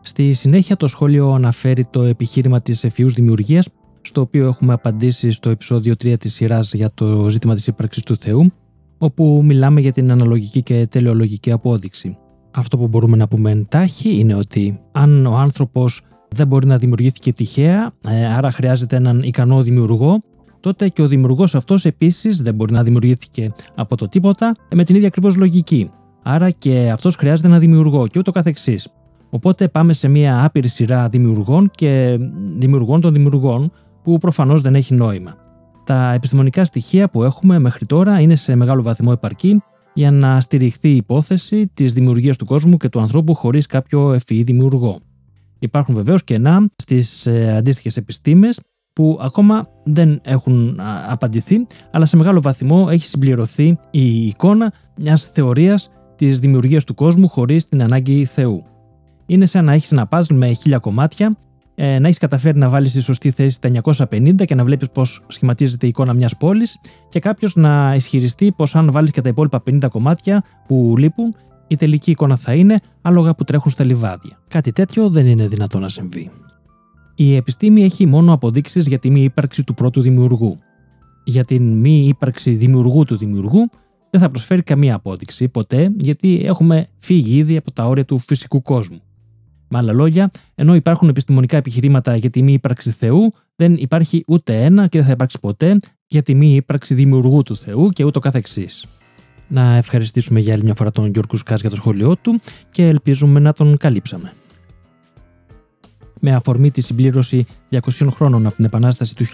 Στη 0.00 0.32
συνέχεια 0.32 0.76
το 0.76 0.86
σχόλιο 0.86 1.30
αναφέρει 1.30 1.86
το 1.90 2.02
επιχείρημα 2.02 2.60
της 2.60 2.84
ευφυούς 2.84 3.12
δημιουργίας, 3.12 3.68
στο 4.00 4.20
οποίο 4.20 4.46
έχουμε 4.46 4.72
απαντήσει 4.72 5.30
στο 5.30 5.50
επεισόδιο 5.50 5.94
3 5.94 6.16
της 6.18 6.34
σειράς 6.34 6.74
για 6.74 6.90
το 6.94 7.30
ζήτημα 7.30 7.54
της 7.54 7.66
ύπαρξης 7.66 8.02
του 8.02 8.16
Θεού, 8.16 8.52
όπου 8.98 9.40
μιλάμε 9.44 9.80
για 9.80 9.92
την 9.92 10.10
αναλογική 10.10 10.62
και 10.62 10.86
τελεολογική 10.86 11.52
απόδειξη. 11.52 12.18
Αυτό 12.58 12.78
που 12.78 12.88
μπορούμε 12.88 13.16
να 13.16 13.28
πούμε 13.28 13.50
εντάχει 13.50 14.18
είναι 14.18 14.34
ότι 14.34 14.80
αν 14.92 15.26
ο 15.26 15.36
άνθρωπος 15.36 16.02
δεν 16.28 16.46
μπορεί 16.46 16.66
να 16.66 16.76
δημιουργήθηκε 16.76 17.32
τυχαία, 17.32 17.92
ε, 18.08 18.26
άρα 18.26 18.50
χρειάζεται 18.50 18.96
έναν 18.96 19.22
ικανό 19.22 19.62
δημιουργό, 19.62 20.22
τότε 20.60 20.88
και 20.88 21.02
ο 21.02 21.06
δημιουργός 21.08 21.54
αυτός 21.54 21.84
επίσης 21.84 22.42
δεν 22.42 22.54
μπορεί 22.54 22.72
να 22.72 22.82
δημιουργήθηκε 22.82 23.52
από 23.74 23.96
το 23.96 24.08
τίποτα 24.08 24.54
με 24.74 24.84
την 24.84 24.94
ίδια 24.94 25.08
ακριβώς 25.08 25.36
λογική. 25.36 25.90
Άρα 26.22 26.50
και 26.50 26.90
αυτός 26.92 27.16
χρειάζεται 27.16 27.48
ένα 27.48 27.58
δημιουργό 27.58 28.06
και 28.06 28.18
ούτω 28.18 28.32
καθεξής. 28.32 28.88
Οπότε 29.30 29.68
πάμε 29.68 29.92
σε 29.92 30.08
μια 30.08 30.44
άπειρη 30.44 30.68
σειρά 30.68 31.08
δημιουργών 31.08 31.70
και 31.70 32.18
δημιουργών 32.58 33.00
των 33.00 33.12
δημιουργών 33.12 33.72
που 34.02 34.18
προφανώς 34.18 34.60
δεν 34.60 34.74
έχει 34.74 34.94
νόημα. 34.94 35.34
Τα 35.84 36.12
επιστημονικά 36.12 36.64
στοιχεία 36.64 37.08
που 37.08 37.22
έχουμε 37.22 37.58
μέχρι 37.58 37.86
τώρα 37.86 38.20
είναι 38.20 38.34
σε 38.34 38.54
μεγάλο 38.54 38.82
βαθμό 38.82 39.10
επαρκή 39.12 39.62
για 39.96 40.10
να 40.10 40.40
στηριχθεί 40.40 40.88
η 40.88 40.96
υπόθεση 40.96 41.70
της 41.74 41.92
δημιουργίας 41.92 42.36
του 42.36 42.44
κόσμου 42.44 42.76
και 42.76 42.88
του 42.88 43.00
ανθρώπου 43.00 43.34
χωρίς 43.34 43.66
κάποιο 43.66 44.12
ευφυή 44.12 44.42
δημιουργό. 44.42 45.00
Υπάρχουν 45.58 45.94
βεβαίως 45.94 46.24
κενά 46.24 46.68
στις 46.76 47.26
ε, 47.26 47.56
αντίστοιχες 47.56 47.96
επιστήμες 47.96 48.60
που 48.92 49.18
ακόμα 49.20 49.66
δεν 49.84 50.20
έχουν 50.24 50.80
απαντηθεί, 51.08 51.66
αλλά 51.90 52.06
σε 52.06 52.16
μεγάλο 52.16 52.40
βαθμό 52.40 52.88
έχει 52.90 53.06
συμπληρωθεί 53.06 53.78
η 53.90 54.26
εικόνα 54.26 54.72
μιας 54.96 55.24
θεωρίας 55.24 55.90
της 56.16 56.38
δημιουργίας 56.38 56.84
του 56.84 56.94
κόσμου 56.94 57.28
χωρίς 57.28 57.64
την 57.64 57.82
ανάγκη 57.82 58.24
Θεού. 58.24 58.62
Είναι 59.26 59.46
σαν 59.46 59.64
να 59.64 59.72
έχεις 59.72 59.92
ένα 59.92 60.06
παζλ 60.06 60.34
με 60.34 60.52
χίλια 60.52 60.78
κομμάτια, 60.78 61.36
ε, 61.78 61.98
να 61.98 62.06
έχεις 62.06 62.18
καταφέρει 62.18 62.58
να 62.58 62.68
βάλεις 62.68 62.90
στη 62.90 63.00
σωστή 63.00 63.30
θέση 63.30 63.60
τα 63.60 63.70
950 63.82 64.44
και 64.44 64.54
να 64.54 64.64
βλέπεις 64.64 64.90
πώς 64.90 65.24
σχηματίζεται 65.28 65.86
η 65.86 65.88
εικόνα 65.88 66.12
μιας 66.12 66.36
πόλης, 66.36 66.78
και 67.08 67.18
κάποιος 67.18 67.56
να 67.56 67.94
ισχυριστεί 67.94 68.52
πως 68.52 68.76
αν 68.76 68.92
βάλεις 68.92 69.10
και 69.10 69.20
τα 69.20 69.28
υπόλοιπα 69.28 69.62
50 69.70 69.88
κομμάτια 69.88 70.44
που 70.66 70.94
λείπουν, 70.98 71.34
η 71.66 71.76
τελική 71.76 72.10
εικόνα 72.10 72.36
θα 72.36 72.54
είναι 72.54 72.80
άλογα 73.02 73.34
που 73.34 73.44
τρέχουν 73.44 73.70
στα 73.70 73.84
λιβάδια. 73.84 74.38
Κάτι 74.48 74.72
τέτοιο 74.72 75.08
δεν 75.08 75.26
είναι 75.26 75.48
δυνατό 75.48 75.78
να 75.78 75.88
συμβεί. 75.88 76.30
Η 77.14 77.34
επιστήμη 77.34 77.82
έχει 77.82 78.06
μόνο 78.06 78.32
αποδείξεις 78.32 78.86
για 78.86 78.98
τη 78.98 79.10
μη 79.10 79.22
ύπαρξη 79.22 79.64
του 79.64 79.74
πρώτου 79.74 80.00
δημιουργού. 80.00 80.58
Για 81.24 81.44
την 81.44 81.72
μη 81.72 82.06
ύπαρξη 82.06 82.50
δημιουργού 82.50 83.04
του 83.04 83.16
δημιουργού 83.16 83.70
δεν 84.10 84.20
θα 84.20 84.30
προσφέρει 84.30 84.62
καμία 84.62 84.94
απόδειξη 84.94 85.48
ποτέ, 85.48 85.92
γιατί 85.96 86.42
έχουμε 86.44 86.86
φύγει 86.98 87.36
ήδη 87.36 87.56
από 87.56 87.72
τα 87.72 87.86
όρια 87.86 88.04
του 88.04 88.18
φυσικού 88.18 88.62
κόσμου. 88.62 89.00
Με 89.68 89.78
άλλα 89.78 89.92
λόγια, 89.92 90.30
ενώ 90.54 90.74
υπάρχουν 90.74 91.08
επιστημονικά 91.08 91.56
επιχειρήματα 91.56 92.16
για 92.16 92.30
τη 92.30 92.42
μη 92.42 92.52
ύπαρξη 92.52 92.90
Θεού, 92.90 93.32
δεν 93.56 93.74
υπάρχει 93.74 94.24
ούτε 94.26 94.64
ένα 94.64 94.86
και 94.86 94.98
δεν 94.98 95.06
θα 95.06 95.12
υπάρξει 95.12 95.38
ποτέ 95.40 95.78
για 96.06 96.22
τη 96.22 96.34
μη 96.34 96.54
ύπαρξη 96.54 96.94
δημιουργού 96.94 97.42
του 97.42 97.56
Θεού 97.56 97.88
και 97.90 98.04
ούτω 98.04 98.20
καθεξής. 98.20 98.86
Να 99.48 99.76
ευχαριστήσουμε 99.76 100.40
για 100.40 100.52
άλλη 100.52 100.62
μια 100.62 100.74
φορά 100.74 100.90
τον 100.90 101.10
Γιώργο 101.12 101.36
Σκάς 101.36 101.60
για 101.60 101.70
το 101.70 101.76
σχόλιο 101.76 102.16
του 102.16 102.40
και 102.70 102.86
ελπίζουμε 102.88 103.40
να 103.40 103.52
τον 103.52 103.76
καλύψαμε 103.76 104.32
με 106.20 106.34
αφορμή 106.34 106.70
τη 106.70 106.80
συμπλήρωση 106.80 107.46
200 107.70 108.06
χρόνων 108.10 108.46
από 108.46 108.56
την 108.56 108.64
Επανάσταση 108.64 109.14
του 109.14 109.26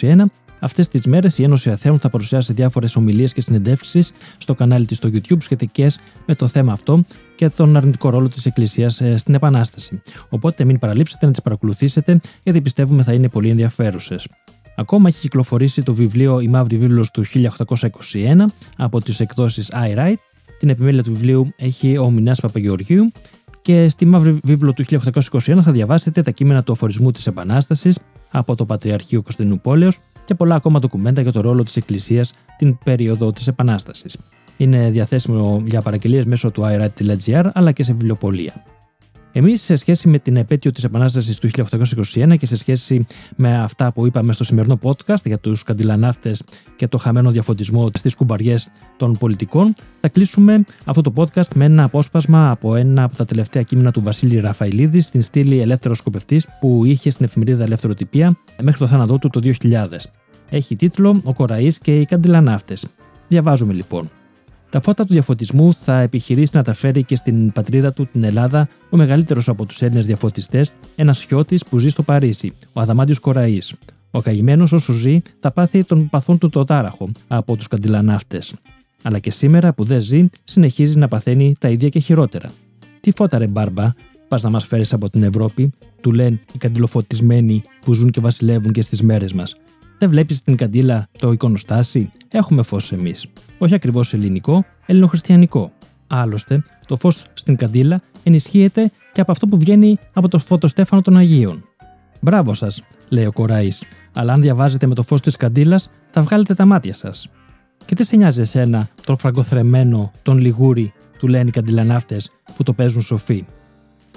1821, 0.00 0.24
αυτές 0.64 0.88
τις 0.88 1.06
μέρες 1.06 1.38
η 1.38 1.42
Ένωση 1.42 1.70
Αθέων 1.70 1.98
θα 1.98 2.10
παρουσιάσει 2.10 2.52
διάφορες 2.52 2.96
ομιλίες 2.96 3.32
και 3.32 3.40
συνεντεύξεις 3.40 4.12
στο 4.38 4.54
κανάλι 4.54 4.86
της 4.86 4.96
στο 4.96 5.08
YouTube 5.12 5.38
σχετικές 5.38 5.98
με 6.26 6.34
το 6.34 6.48
θέμα 6.48 6.72
αυτό 6.72 7.04
και 7.36 7.48
τον 7.48 7.76
αρνητικό 7.76 8.10
ρόλο 8.10 8.28
της 8.28 8.46
Εκκλησίας 8.46 9.00
ε, 9.00 9.18
στην 9.18 9.34
Επανάσταση. 9.34 10.02
Οπότε 10.28 10.64
μην 10.64 10.78
παραλείψετε 10.78 11.26
να 11.26 11.32
τις 11.32 11.42
παρακολουθήσετε, 11.42 12.20
γιατί 12.42 12.60
πιστεύουμε 12.60 13.02
θα 13.02 13.12
είναι 13.12 13.28
πολύ 13.28 13.50
ενδιαφέρουσες. 13.50 14.26
Ακόμα 14.76 15.08
έχει 15.08 15.20
κυκλοφορήσει 15.20 15.82
το 15.82 15.94
βιβλίο 15.94 16.40
Η 16.40 16.48
Μαύρη 16.48 16.76
Βίβλος 16.76 17.10
του 17.10 17.24
1821 17.24 18.44
από 18.76 19.00
τις 19.00 19.20
εκδόσεις 19.20 19.72
iWrite. 19.72 20.14
Την 20.58 20.68
επιμέλεια 20.68 21.02
του 21.02 21.12
βιβλίου 21.12 21.52
έχει 21.56 21.98
ο 21.98 22.10
Μινάς 22.10 22.40
Παπαγεωργίου 22.40 23.12
και 23.62 23.88
στη 23.88 24.04
Μαύρη 24.04 24.38
Βίβλο 24.42 24.72
του 24.72 24.84
1821 24.84 25.58
θα 25.62 25.72
διαβάσετε 25.72 26.22
τα 26.22 26.30
κείμενα 26.30 26.62
του 26.62 26.72
αφορισμού 26.72 27.10
της 27.10 27.26
Επανάστασης 27.26 27.98
από 28.30 28.54
το 28.54 28.64
Πατριαρχείο 28.64 29.22
Κωνσταντινούπολεως 29.22 29.98
και 30.24 30.34
πολλά 30.34 30.54
ακόμα 30.54 30.78
ντοκουμέντα 30.78 31.20
για 31.20 31.32
το 31.32 31.40
ρόλο 31.40 31.62
της 31.62 31.76
Εκκλησίας 31.76 32.32
την 32.58 32.78
περίοδο 32.84 33.32
της 33.32 33.46
Επανάστασης. 33.46 34.16
Είναι 34.56 34.90
διαθέσιμο 34.90 35.62
για 35.66 35.82
παραγγελίες 35.82 36.24
μέσω 36.24 36.50
του 36.50 36.62
iRat.gr 36.62 37.50
αλλά 37.52 37.72
και 37.72 37.82
σε 37.82 37.92
βιβλιοπολία. 37.92 38.73
Εμείς, 39.36 39.62
σε 39.62 39.76
σχέση 39.76 40.08
με 40.08 40.18
την 40.18 40.36
επέτειο 40.36 40.72
της 40.72 40.84
Επανάστασης 40.84 41.38
του 41.38 41.48
1821 41.48 42.36
και 42.38 42.46
σε 42.46 42.56
σχέση 42.56 43.06
με 43.36 43.58
αυτά 43.58 43.92
που 43.92 44.06
είπαμε 44.06 44.32
στο 44.32 44.44
σημερινό 44.44 44.78
podcast 44.82 45.24
για 45.24 45.38
τους 45.38 45.62
καντιλανάφτε 45.62 46.32
και 46.76 46.88
το 46.88 46.98
χαμένο 46.98 47.30
διαφωτισμό 47.30 47.90
στις 47.94 48.14
κουμπαριές 48.14 48.68
των 48.96 49.16
πολιτικών, 49.18 49.74
θα 50.00 50.08
κλείσουμε 50.08 50.64
αυτό 50.84 51.02
το 51.02 51.12
podcast 51.16 51.48
με 51.54 51.64
ένα 51.64 51.84
απόσπασμα 51.84 52.50
από 52.50 52.74
ένα 52.74 53.02
από 53.02 53.16
τα 53.16 53.24
τελευταία 53.24 53.62
κείμενα 53.62 53.90
του 53.90 54.02
Βασίλη 54.02 54.40
Ραφαηλίδη 54.40 55.00
στην 55.00 55.22
στήλη 55.22 55.60
Ελεύθερος 55.60 55.98
Σκοπευτής 55.98 56.46
που 56.60 56.84
είχε 56.84 57.10
στην 57.10 57.24
εφημερίδα 57.24 57.64
Ελευθεροτυπία 57.64 58.36
μέχρι 58.62 58.78
το 58.78 58.86
θάνατό 58.86 59.18
του 59.18 59.30
το 59.30 59.40
2000. 59.62 59.86
Έχει 60.48 60.76
τίτλο 60.76 61.20
Ο 61.24 61.32
Κοραής 61.32 61.78
και 61.78 62.00
οι 62.00 62.04
Καντιλανάφτε. 62.04 62.76
Διαβάζουμε 63.28 63.72
λοιπόν. 63.72 64.10
Τα 64.74 64.80
φώτα 64.80 65.04
του 65.04 65.12
διαφωτισμού 65.12 65.74
θα 65.74 66.00
επιχειρήσει 66.00 66.50
να 66.54 66.62
τα 66.62 66.72
φέρει 66.72 67.02
και 67.02 67.16
στην 67.16 67.52
πατρίδα 67.52 67.92
του, 67.92 68.06
την 68.12 68.24
Ελλάδα, 68.24 68.68
ο 68.90 68.96
μεγαλύτερος 68.96 69.48
από 69.48 69.66
τους 69.66 69.82
Έλληνες 69.82 70.06
διαφωτιστές, 70.06 70.72
ένας 70.96 71.22
χιώτης 71.22 71.64
που 71.64 71.78
ζει 71.78 71.88
στο 71.88 72.02
Παρίσι, 72.02 72.52
ο 72.72 72.80
Αδαμάντιος 72.80 73.18
Κοραής. 73.18 73.74
Ο 74.10 74.20
καημένος 74.20 74.72
όσο 74.72 74.92
ζει 74.92 75.20
θα 75.40 75.50
πάθει 75.50 75.84
τον 75.84 76.08
παθών 76.08 76.38
του 76.38 76.48
το 76.48 76.64
τάραχο 76.64 77.10
από 77.28 77.56
τους 77.56 77.68
καντιλανάφτες. 77.68 78.54
Αλλά 79.02 79.18
και 79.18 79.30
σήμερα 79.30 79.72
που 79.72 79.84
δεν 79.84 80.00
ζει, 80.00 80.28
συνεχίζει 80.44 80.98
να 80.98 81.08
παθαίνει 81.08 81.54
τα 81.58 81.68
ίδια 81.68 81.88
και 81.88 81.98
χειρότερα. 81.98 82.50
Τι 83.00 83.10
φώτα 83.16 83.38
ρε 83.38 83.46
μπάρμπα, 83.46 83.92
πας 84.28 84.42
να 84.42 84.50
μας 84.50 84.64
φέρεις 84.66 84.92
από 84.92 85.10
την 85.10 85.22
Ευρώπη, 85.22 85.72
του 86.00 86.12
λένε 86.12 86.40
οι 86.52 86.58
καντιλοφωτισμένοι 86.58 87.62
που 87.84 87.92
ζουν 87.92 88.10
και 88.10 88.20
βασιλεύουν 88.20 88.72
και 88.72 88.82
στις 88.82 89.02
μέρες 89.02 89.32
μας. 89.32 89.56
Δεν 89.98 90.08
βλέπεις 90.08 90.42
την 90.42 90.56
καντήλα 90.56 91.08
το 91.18 91.32
εικονοστάσι, 91.32 92.10
έχουμε 92.28 92.62
φως 92.62 92.92
εμείς 92.92 93.26
όχι 93.64 93.74
ακριβώς 93.74 94.14
ελληνικό, 94.14 94.64
ελληνοχριστιανικό. 94.86 95.72
Άλλωστε, 96.06 96.62
το 96.86 96.96
φως 96.96 97.24
στην 97.34 97.56
καντήλα 97.56 98.02
ενισχύεται 98.22 98.90
και 99.12 99.20
από 99.20 99.32
αυτό 99.32 99.46
που 99.46 99.58
βγαίνει 99.58 99.98
από 100.12 100.28
το 100.28 100.38
φωτοστέφανο 100.38 101.02
των 101.02 101.16
Αγίων. 101.16 101.64
Μπράβο 102.20 102.54
σας, 102.54 102.82
λέει 103.08 103.26
ο 103.26 103.32
Κοραή, 103.32 103.70
αλλά 104.12 104.32
αν 104.32 104.40
διαβάζετε 104.40 104.86
με 104.86 104.94
το 104.94 105.02
φως 105.02 105.20
της 105.20 105.36
καντήλας, 105.36 105.90
θα 106.10 106.22
βγάλετε 106.22 106.54
τα 106.54 106.64
μάτια 106.64 106.94
σας. 106.94 107.28
Και 107.84 107.94
τι 107.94 108.04
σε 108.04 108.16
νοιάζει 108.16 108.40
εσένα, 108.40 108.88
τον 109.04 109.18
φραγκοθρεμένο, 109.18 110.12
τον 110.22 110.38
λιγούρι, 110.38 110.92
του 111.18 111.28
λένε 111.28 111.48
οι 111.48 111.52
καντιλανάφτε 111.52 112.20
που 112.56 112.62
το 112.62 112.72
παίζουν 112.72 113.02
σοφοί. 113.02 113.44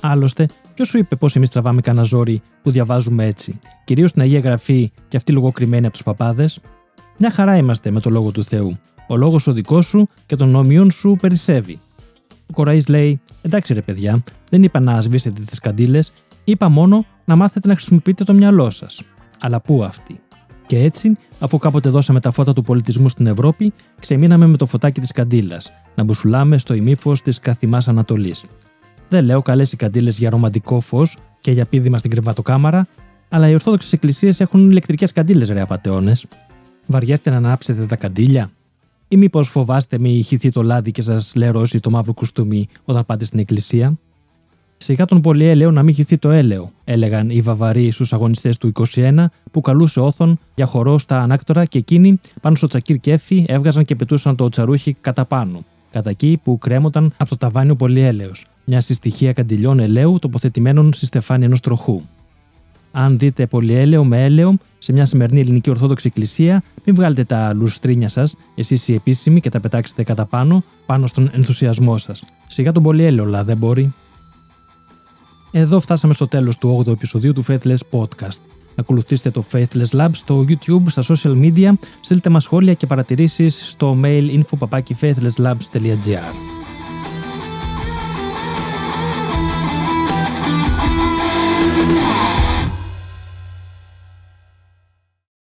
Άλλωστε, 0.02 0.48
ποιος 0.78 0.90
σου 0.90 0.98
είπε 0.98 1.16
πώς 1.16 1.36
εμείς 1.36 1.50
τραβάμε 1.50 1.82
κανένα 1.82 2.06
ζόρι 2.06 2.42
που 2.62 2.72
διαβάζουμε 2.72 3.26
έτσι, 3.26 3.60
κυρίως 3.84 4.10
στην 4.10 4.22
Αγία 4.22 4.40
Γραφή 4.40 4.92
και 5.08 5.18
αυτή 5.18 5.32
λογοκριμένη 5.32 5.86
από 5.86 5.94
τους 5.94 6.04
παπάδες; 6.04 6.60
Μια 7.18 7.32
χαρά 7.32 7.58
είμαστε 7.58 7.92
με 7.92 8.00
το 8.00 8.10
λόγο 8.10 8.32
του 8.32 8.44
Θεού. 8.44 8.78
Ο 9.08 9.16
λόγος 9.16 9.48
ο 9.48 9.54
δικός 9.54 9.86
σου 9.86 10.08
και 10.26 10.36
των 10.36 10.56
ομοιών 10.56 10.92
σου 10.92 11.18
περισσεύει. 11.22 11.80
Ο 12.50 12.54
Κοραής 12.54 12.88
λέει: 12.88 13.22
Εντάξει, 13.42 13.74
ρε 13.74 13.82
παιδιά, 13.82 14.24
δεν 14.50 14.64
είπα 14.64 14.80
να 14.80 15.02
σβήσετε 15.02 15.42
τις 15.42 15.60
καντήλες, 15.60 16.12
είπα 16.44 16.70
μόνο 16.70 17.06
να 17.26 17.36
μάθετε 17.36 17.68
να 17.68 17.74
χρησιμοποιείτε 17.74 18.24
το 18.24 18.34
μυαλό 18.34 18.70
σας. 18.70 19.02
Αλλά 19.40 19.60
πού 19.60 19.84
αυτή. 19.84 20.20
Και 20.66 20.80
έτσι, 20.80 21.18
αφού 21.40 21.58
κάποτε 21.58 21.90
δώσαμε 21.90 22.20
τα 22.20 22.32
φώτα 22.32 22.54
του 22.54 22.62
πολιτισμού 22.62 23.10
στην 23.10 23.28
Ευρώπη, 23.28 23.74
ξεμείναμε 24.00 24.48
με 24.48 24.58
το 24.58 24.66
φωτάκι 24.66 25.02
της 25.02 25.12
καντήλας, 25.12 25.72
να 25.96 26.04
μπουσουλάμε 26.04 26.58
στο 26.58 26.74
ημίφος 26.74 27.22
της 27.22 27.40
καθημάς 27.40 27.88
Ανατολής. 27.88 28.44
Δεν 29.10 29.26
λέω 29.26 29.42
καλές 29.42 29.72
οι 29.72 29.76
καντήλε 29.76 30.10
για 30.10 30.30
ρομαντικό 30.30 30.80
φως 30.80 31.18
και 31.40 31.52
για 31.52 31.66
πίδημα 31.66 31.98
στην 31.98 32.12
κρεβατοκάμαρα, 32.12 32.88
αλλά 33.30 33.50
οι 33.50 33.54
Ορθόδοξες 33.54 33.94
Εκκλησίες 33.94 34.40
έχουν 34.40 34.70
ηλεκτρικές 34.70 35.12
καντήλες, 35.12 35.50
ρε 35.50 35.62
απαταιώνε. 35.62 36.14
Βαριέστε 36.86 37.30
να 37.30 37.36
ανάψετε 37.36 37.86
τα 37.86 37.96
καντήλια, 37.96 38.52
ή 39.08 39.18
μήπως 39.18 39.50
φοβάστε 39.50 40.00
μη 40.00 40.18
ηχηθεί 40.18 40.52
το 40.52 40.62
λάδι 40.64 40.92
και 40.92 41.02
σας 41.02 41.32
λερώσει 41.36 41.80
το 41.80 41.90
μαύρο 41.90 42.14
κουστούμι 42.14 42.68
όταν 42.86 43.06
πάτε 43.06 43.26
στην 43.26 43.40
εκκλησία; 43.40 43.98
Σιγά 44.78 45.06
τον 45.06 45.22
πολυέλαιο 45.22 45.72
να 45.72 45.84
μην 45.84 45.94
χυθεί 45.94 46.18
το 46.18 46.30
έλαιο, 46.30 46.72
έλεγαν 46.84 47.30
οι 47.30 47.42
Βαβαροί 47.42 47.92
στους 47.92 48.14
αγωνιστές 48.14 48.58
του 48.58 48.72
21 48.96 49.26
που 49.52 49.62
καλούσε 49.62 50.00
όθον 50.00 50.40
για 50.56 50.66
χορό 50.66 50.98
στα 50.98 51.22
ανάκτορα 51.22 51.66
και 51.66 51.78
εκείνοι 51.78 52.20
πάνω 52.42 52.56
στο 52.56 52.68
τσακίρ 52.68 52.98
κέφι 52.98 53.46
έβγαζαν 53.48 53.86
και 53.86 53.96
πετούσαν 53.96 54.36
το 54.36 54.50
τσαρούχι 54.50 54.96
κατά 55.02 55.26
πάνω, 55.26 55.60
κατά 55.92 56.10
εκεί 56.10 56.40
που 56.44 56.58
κρέμονταν 56.58 57.14
από 57.18 57.30
το 57.30 57.38
ταβάνι 57.38 57.72
ο 57.72 57.76
πολυέλαιο, 57.76 58.32
μια 58.70 58.82
συστοιχεία 58.82 59.34
καντιλιών 59.34 59.80
ελαίου 59.80 60.20
τοποθετημένων 60.20 60.94
στη 60.94 61.06
στεφάνη 61.06 61.46
ενός 61.46 61.60
τροχού. 61.60 62.02
Αν 62.92 63.18
δείτε 63.18 63.46
πολυέλαιο 63.46 64.04
με 64.04 64.24
έλαιο 64.24 64.58
σε 64.78 64.94
μια 64.94 65.06
σημερινή 65.06 65.40
ελληνική 65.40 65.70
Ορθόδοξη 65.70 66.08
Εκκλησία, 66.08 66.64
μην 66.86 66.96
βγάλετε 66.96 67.24
τα 67.24 67.54
λουστρίνια 67.54 68.10
σας, 68.10 68.36
εσείς 68.56 68.88
οι 68.88 68.94
επίσημοι, 68.94 69.42
και 69.42 69.50
τα 69.50 69.60
πετάξετε 69.60 70.04
κατά 70.04 70.26
πάνω, 70.26 70.64
πάνω 70.86 71.08
στον 71.08 71.30
ενθουσιασμό 71.34 71.98
σας. 71.98 72.24
Σιγά 72.48 72.72
τον 72.72 72.84
πολυέλαιο, 72.84 73.26
λα, 73.26 73.44
δεν 73.44 73.58
μπορεί. 73.58 73.94
Εδώ 75.52 75.80
φτάσαμε 75.80 76.14
στο 76.14 76.28
τέλος 76.28 76.58
του 76.58 76.84
8ου 76.86 76.92
επεισοδίου 76.92 77.34
του 77.34 77.44
Faithless 77.48 77.78
Podcast. 77.92 78.40
Ακολουθήστε 78.76 79.32
το 79.32 79.44
Faithless 79.52 79.90
Lab 79.92 80.10
στο 80.12 80.46
YouTube, 80.48 80.84
στα 80.88 81.04
social 81.08 81.42
media, 81.42 81.72
στείλτε 82.02 82.30
μας 82.30 82.44
σχόλια 82.44 82.74
και 82.74 82.86
παρατηρήσεις 82.86 83.70
στο 83.70 83.98
mail 84.04 84.42
info.faithlesslabs.gr. 84.42 86.57